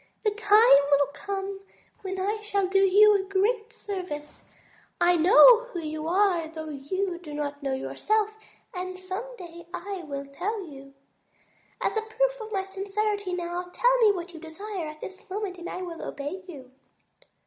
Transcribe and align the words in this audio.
The 0.23 0.31
time 0.31 0.79
will 0.89 1.05
come 1.13 1.59
when 2.01 2.19
I 2.19 2.41
shall 2.41 2.65
do 2.65 2.79
you 2.79 3.13
a 3.13 3.21
great 3.23 3.71
service. 3.71 4.45
I 4.99 5.15
know 5.15 5.65
who 5.65 5.79
you 5.79 6.07
are 6.07 6.47
though 6.47 6.69
you 6.69 7.19
do 7.19 7.35
not 7.35 7.61
know 7.61 7.75
yourself 7.75 8.35
and 8.73 8.99
some 8.99 9.35
day 9.37 9.67
I 9.71 10.01
will 10.03 10.25
tell 10.25 10.65
you. 10.65 10.95
As 11.81 11.95
a 11.97 12.01
proof 12.01 12.41
of 12.41 12.51
my 12.51 12.63
sincerity 12.63 13.33
now, 13.35 13.69
tell 13.71 13.95
me 13.99 14.11
what 14.11 14.33
you 14.33 14.39
desire 14.39 14.87
at 14.87 15.01
this 15.01 15.29
moment 15.29 15.59
and 15.59 15.69
I 15.69 15.83
will 15.83 16.03
obey 16.03 16.43
you." 16.47 16.71